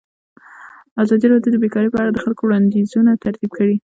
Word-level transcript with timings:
ازادي 1.03 1.25
راډیو 1.33 1.51
د 1.53 1.57
بیکاري 1.63 1.89
په 1.91 1.97
اړه 2.01 2.11
د 2.13 2.17
خلکو 2.23 2.41
وړاندیزونه 2.45 3.11
ترتیب 3.23 3.51
کړي. 3.57 3.75